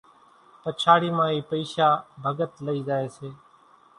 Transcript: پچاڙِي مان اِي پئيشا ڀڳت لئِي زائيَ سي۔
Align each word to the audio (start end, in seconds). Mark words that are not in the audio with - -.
پچاڙِي 0.61 1.09
مان 1.17 1.29
اِي 1.33 1.39
پئيشا 1.49 1.89
ڀڳت 2.23 2.51
لئِي 2.65 2.79
زائيَ 2.87 3.07
سي۔ 3.15 3.29